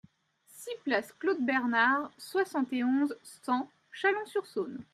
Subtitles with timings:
[0.47, 4.81] six place Claude Bernard, soixante et onze, cent, Chalon-sur-Saône